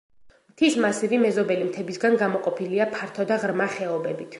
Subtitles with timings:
[0.53, 4.29] მთის მასივი მეზობელი მთებისაგან გამოყოფილია ფართო და ღრმა ხეობებით.